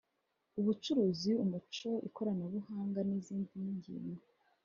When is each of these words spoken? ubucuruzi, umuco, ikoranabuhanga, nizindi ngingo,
ubucuruzi, 0.59 1.31
umuco, 1.43 1.89
ikoranabuhanga, 2.07 2.99
nizindi 3.07 3.55
ngingo, 3.75 4.23